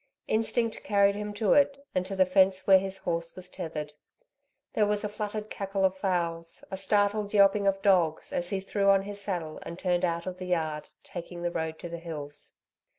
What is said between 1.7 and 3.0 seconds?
and to the fence where his